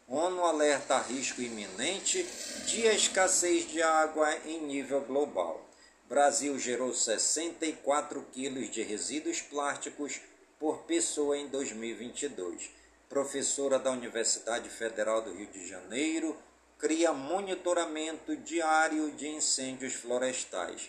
[0.09, 2.23] ONU alerta risco iminente
[2.67, 5.61] de escassez de água em nível global.
[6.09, 10.21] Brasil gerou 64 quilos de resíduos plásticos
[10.63, 12.71] por pessoa em 2022.
[13.09, 16.39] Professora da Universidade Federal do Rio de Janeiro,
[16.79, 20.89] cria monitoramento diário de incêndios florestais.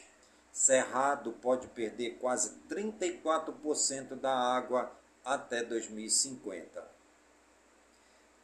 [0.52, 4.92] Cerrado pode perder quase 34% da água
[5.26, 6.88] até 2050.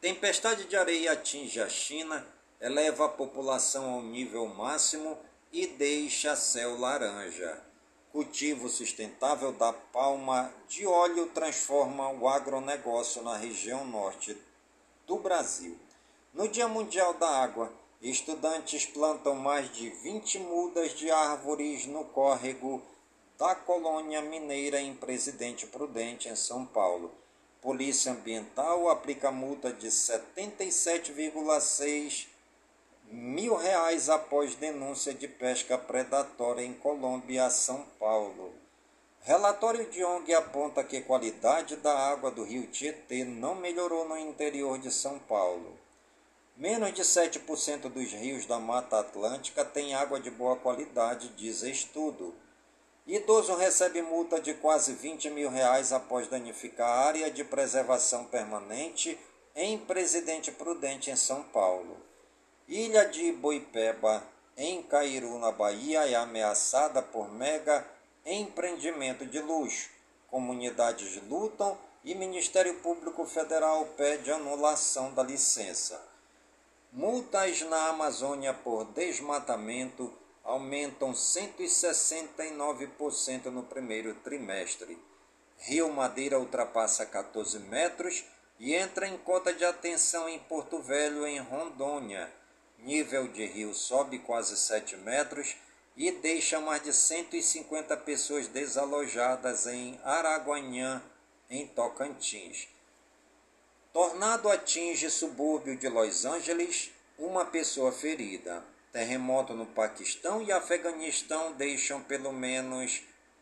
[0.01, 2.25] Tempestade de areia atinge a China,
[2.59, 5.15] eleva a população ao nível máximo
[5.53, 7.68] e deixa céu laranja.
[8.11, 14.35] Cultivo sustentável da palma de óleo transforma o agronegócio na região norte
[15.05, 15.77] do Brasil.
[16.33, 22.81] No Dia Mundial da Água, estudantes plantam mais de 20 mudas de árvores no córrego
[23.37, 27.11] da colônia mineira em Presidente Prudente, em São Paulo.
[27.61, 32.25] Polícia Ambiental aplica multa de 77,6
[33.11, 38.53] mil reais após denúncia de pesca predatória em Colômbia, São Paulo.
[39.21, 44.15] Relatório de ONG aponta que a qualidade da água do rio Tietê não melhorou no
[44.15, 45.75] interior de São Paulo.
[46.55, 52.35] Menos de 7% dos rios da Mata Atlântica têm água de boa qualidade, diz estudo.
[53.07, 59.17] Idoso recebe multa de quase 20 mil reais após danificar área de preservação permanente
[59.55, 62.08] em Presidente Prudente, em São Paulo.
[62.69, 64.21] Ilha de Boipeba,
[64.55, 67.83] em Cairu, na Bahia, é ameaçada por mega
[68.23, 69.89] empreendimento de luxo.
[70.27, 75.99] Comunidades lutam e Ministério Público Federal pede anulação da licença.
[76.93, 80.13] Multas na Amazônia por desmatamento
[80.43, 84.95] aumentam 169% no primeiro trimestre.
[85.57, 88.23] Rio Madeira ultrapassa 14 metros
[88.59, 92.31] e entra em cota de atenção em Porto Velho, em Rondônia
[92.83, 95.55] nível de rio sobe quase 7 metros
[95.95, 101.03] e deixa mais de 150 pessoas desalojadas em Araguanhã,
[101.49, 102.67] em Tocantins.
[103.91, 108.63] Tornado atinge subúrbio de Los Angeles, uma pessoa ferida.
[108.93, 113.01] Terremoto no Paquistão e Afeganistão deixam pelo menos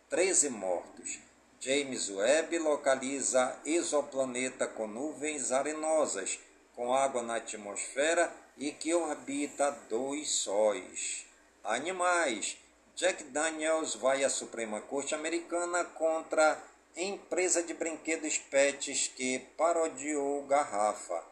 [0.10, 1.20] 13 mortos.
[1.60, 6.40] James Webb localiza exoplaneta com nuvens arenosas,
[6.76, 11.26] com água na atmosfera e que orbita dois sóis.
[11.64, 12.58] Animais.
[12.96, 16.60] Jack Daniels vai à Suprema Corte Americana contra
[16.96, 21.24] empresa de brinquedos pets que parodiou garrafa.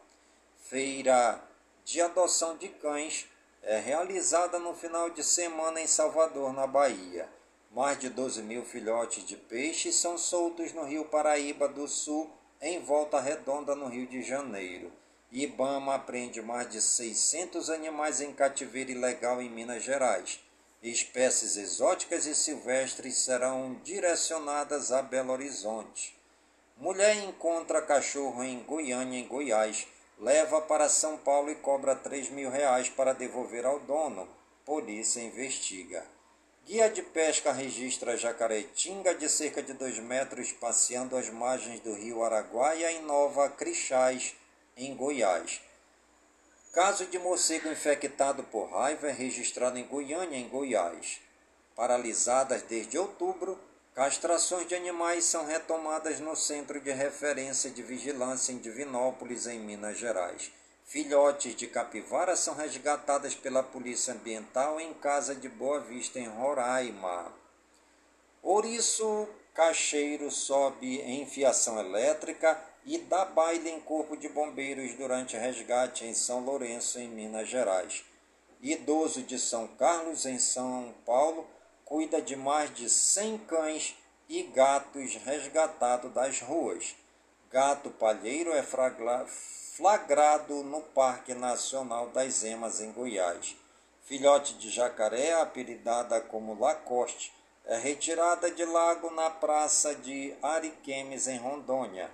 [0.70, 1.42] Feira
[1.84, 3.26] de adoção de cães
[3.62, 7.28] é realizada no final de semana em Salvador, na Bahia.
[7.72, 12.80] Mais de 12 mil filhotes de peixe são soltos no Rio Paraíba do Sul, em
[12.80, 14.92] Volta Redonda, no Rio de Janeiro.
[15.38, 20.40] Ibama apreende mais de 600 animais em cativeiro ilegal em Minas Gerais.
[20.82, 26.16] Espécies exóticas e silvestres serão direcionadas a Belo Horizonte.
[26.78, 29.86] Mulher encontra cachorro em Goiânia, em Goiás
[30.18, 34.26] leva para São Paulo e cobra 3 mil reais para devolver ao dono.
[34.64, 36.02] Polícia investiga.
[36.64, 42.24] Guia de pesca registra jacaretinga de cerca de 2 metros passeando às margens do rio
[42.24, 44.34] Araguaia em Nova Crixás,
[44.76, 45.60] em Goiás.
[46.72, 51.20] Caso de morcego infectado por raiva é registrado em Goiânia, em Goiás.
[51.74, 53.58] Paralisadas desde outubro,
[53.96, 59.96] Castrações de animais são retomadas no Centro de Referência de Vigilância em Divinópolis, em Minas
[59.96, 60.52] Gerais.
[60.84, 67.32] Filhotes de capivara são resgatadas pela Polícia Ambiental em Casa de Boa Vista, em Roraima.
[68.42, 76.04] Ouriço cacheiro sobe em fiação elétrica e dá baile em corpo de bombeiros durante resgate
[76.04, 78.04] em São Lourenço, em Minas Gerais.
[78.62, 81.48] Idoso de São Carlos, em São Paulo,
[81.84, 86.94] cuida de mais de 100 cães e gatos resgatados das ruas.
[87.50, 93.56] Gato palheiro é flagrado no Parque Nacional das Emas, em Goiás.
[94.04, 97.32] Filhote de jacaré, apelidada como Lacoste,
[97.64, 102.08] é retirada de lago na praça de Ariquemes, em Rondônia.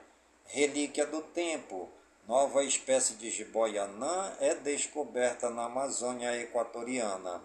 [0.44, 1.88] Relíquia do tempo.
[2.28, 7.42] Nova espécie de jiboia anã é descoberta na Amazônia equatoriana.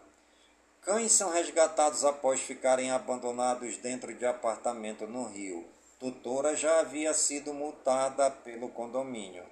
[0.81, 5.67] Cães são resgatados após ficarem abandonados dentro de apartamento no Rio.
[5.99, 9.43] Tutora já havia sido multada pelo condomínio.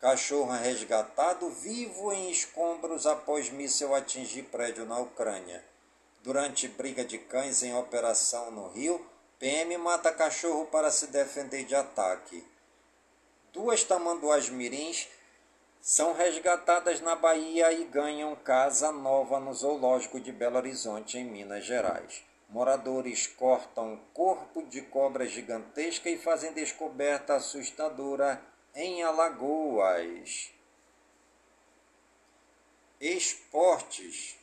[0.00, 5.62] Cachorro resgatado vivo em escombros após míssil atingir prédio na Ucrânia.
[6.22, 9.04] Durante briga de cães em operação no Rio,
[9.38, 12.46] PM mata cachorro para se defender de ataque.
[13.52, 15.08] Duas tamanduás mirins
[15.80, 21.64] são resgatadas na Bahia e ganham casa nova no Zoológico de Belo Horizonte, em Minas
[21.64, 22.22] Gerais.
[22.48, 28.40] Moradores cortam corpo de cobra gigantesca e fazem descoberta assustadora
[28.74, 30.52] em Alagoas.
[33.00, 34.36] Esportes.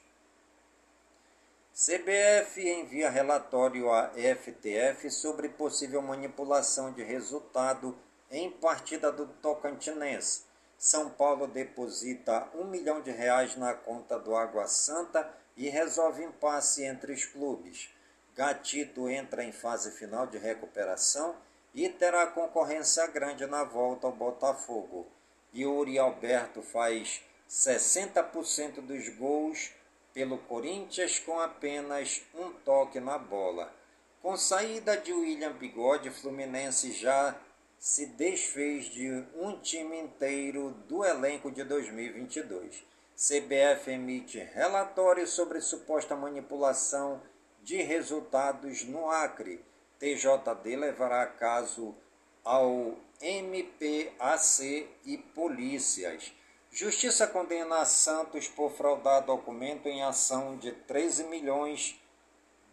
[1.73, 7.95] CBF envia relatório à FTF sobre possível manipulação de resultado
[8.31, 10.45] em partida do Tocantinense.
[10.77, 16.83] São Paulo deposita um milhão de reais na conta do Água Santa e resolve impasse
[16.83, 17.89] entre os clubes.
[18.35, 21.35] Gatito entra em fase final de recuperação
[21.73, 25.07] e terá concorrência grande na volta ao Botafogo.
[25.55, 29.71] Yuri Alberto faz 60% dos gols
[30.13, 33.73] pelo Corinthians com apenas um toque na bola.
[34.21, 37.35] Com saída de William Bigode, Fluminense já
[37.79, 42.83] se desfez de um time inteiro do elenco de 2022.
[43.15, 47.21] CBF emite relatório sobre suposta manipulação
[47.63, 49.63] de resultados no Acre.
[49.99, 51.95] TJD levará caso
[52.43, 56.31] ao MPAC e polícias.
[56.71, 61.99] Justiça condena Santos por fraudar documento em ação de 13 milhões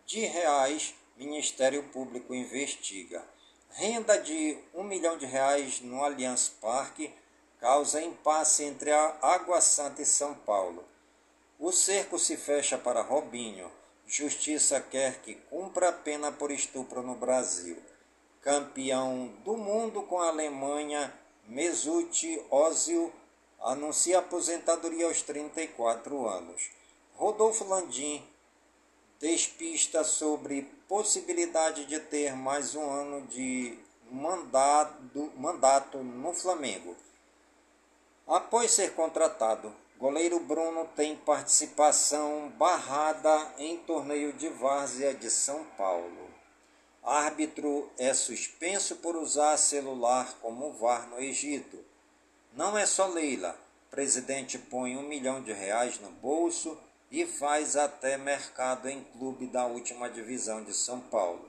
[0.05, 0.94] de reais.
[1.16, 3.24] Ministério Público investiga.
[3.77, 7.12] Renda de um milhão de reais no Allianz Parque
[7.59, 10.85] causa impasse entre a Água Santa e São Paulo.
[11.59, 13.68] O cerco se fecha para Robinho.
[14.07, 17.77] Justiça quer que cumpra a pena por estupro no Brasil.
[18.41, 21.12] Campeão do mundo com a Alemanha,
[21.49, 23.12] Mesut Ozil
[23.61, 26.70] anuncia aposentadoria aos 34 anos.
[27.16, 28.25] Rodolfo Landim
[29.20, 33.78] despista sobre possibilidade de ter mais um ano de
[34.10, 36.96] mandato, mandato no Flamengo.
[38.26, 46.30] Após ser contratado, goleiro Bruno tem participação barrada em torneio de várzea de São Paulo.
[47.02, 51.78] Árbitro é suspenso por usar celular como VAR no Egito.
[52.54, 53.58] Não é só Leila.
[53.90, 56.78] Presidente põe um milhão de reais no bolso
[57.14, 61.48] e faz até mercado em clube da última divisão de São Paulo.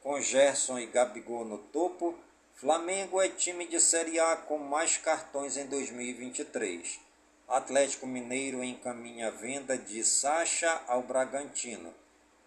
[0.00, 2.14] Com Gerson e Gabigol no topo,
[2.54, 6.98] Flamengo é time de Série A com mais cartões em 2023.
[7.46, 11.92] Atlético Mineiro encaminha a venda de Sacha ao Bragantino.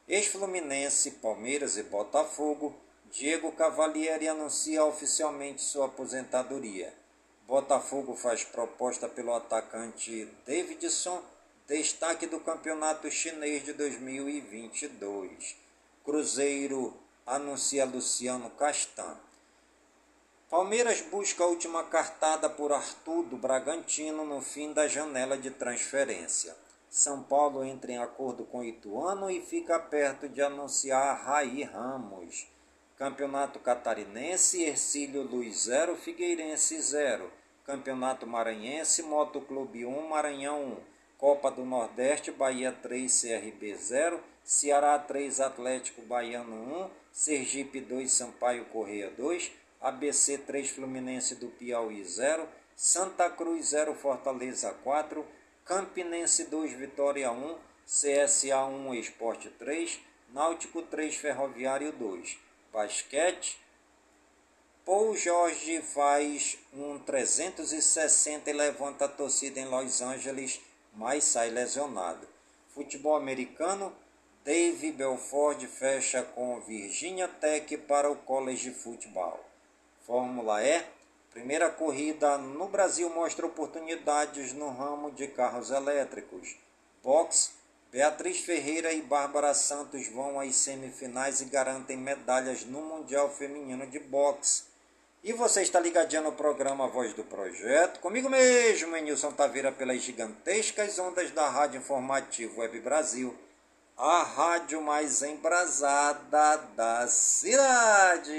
[0.08, 2.76] Ex-Fluminense, Palmeiras e Botafogo,
[3.12, 6.92] Diego Cavalieri anuncia oficialmente sua aposentadoria.
[7.46, 11.22] Botafogo faz proposta pelo atacante Davidson,
[11.68, 15.56] destaque do campeonato chinês de 2022.
[16.04, 16.96] Cruzeiro
[17.26, 19.18] anuncia Luciano Castan.
[20.48, 26.56] Palmeiras busca a última cartada por Arthur do Bragantino no fim da janela de transferência.
[26.88, 32.48] São Paulo entra em acordo com Ituano e fica perto de anunciar Raí Ramos.
[32.96, 37.30] Campeonato Catarinense, Ercílio Luiz 0, Figueirense 0.
[37.66, 40.95] Campeonato Maranhense, Motoclube 1, Maranhão 1.
[41.18, 44.24] Copa do Nordeste, Bahia 3, CRB 0.
[44.44, 46.90] Ceará 3, Atlético Baiano 1.
[47.12, 49.52] Sergipe 2, Sampaio Correia 2.
[49.82, 52.48] ABC 3, Fluminense do Piauí 0.
[52.76, 55.26] Santa Cruz 0, Fortaleza 4.
[55.66, 57.58] Campinense 2, Vitória 1.
[57.86, 60.00] CSA 1, Esporte 3.
[60.34, 62.46] Náutico 3, Ferroviário 2
[62.76, 63.58] basquete.
[64.86, 70.62] Paul George faz um 360 e levanta a torcida em Los Angeles,
[70.96, 72.28] mas sai lesionado.
[72.70, 73.94] Futebol americano,
[74.44, 79.40] Dave Belford fecha com Virginia Tech para o College Football.
[80.06, 80.84] Fórmula E,
[81.32, 86.56] primeira corrida no Brasil mostra oportunidades no ramo de carros elétricos.
[87.04, 87.52] Boxe,
[87.92, 94.00] Beatriz Ferreira e Bárbara Santos vão às semifinais e garantem medalhas no Mundial Feminino de
[94.00, 94.64] Boxe.
[95.26, 101.00] E você está ligadinho no programa Voz do Projeto, comigo mesmo, Enilson Taveira, pelas gigantescas
[101.00, 103.34] ondas da Rádio Informativo Web Brasil,
[103.98, 108.34] a rádio mais embrasada da cidade.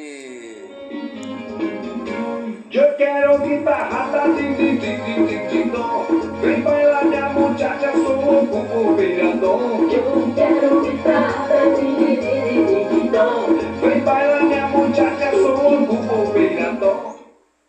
[2.70, 6.06] Eu quero guitarra, din, din, din, din, din, din, dom.
[6.40, 9.90] Vem bailar minha muchacha, sou um viradão.
[9.90, 12.35] Eu quero guitarra, din, din, din, din,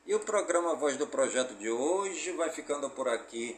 [0.07, 3.57] E o programa Voz do Projeto de hoje vai ficando por aqui.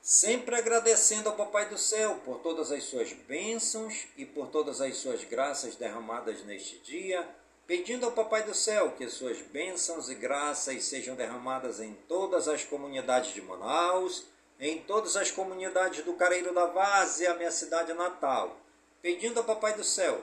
[0.00, 4.96] Sempre agradecendo ao Papai do Céu por todas as suas bênçãos e por todas as
[4.98, 7.28] suas graças derramadas neste dia,
[7.66, 12.62] pedindo ao Papai do Céu que suas bênçãos e graças sejam derramadas em todas as
[12.62, 14.26] comunidades de Manaus,
[14.60, 18.56] em todas as comunidades do Careiro da Várzea, minha cidade natal,
[19.02, 20.22] pedindo ao Papai do Céu